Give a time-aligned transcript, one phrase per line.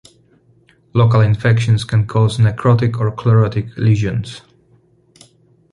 [0.95, 4.41] Local infections can cause necrotic or chlorotic lesions.